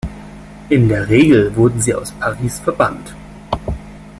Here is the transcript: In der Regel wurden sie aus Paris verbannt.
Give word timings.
In 0.69 0.89
der 0.89 1.07
Regel 1.09 1.55
wurden 1.55 1.79
sie 1.79 1.93
aus 1.93 2.11
Paris 2.13 2.59
verbannt. 2.59 3.13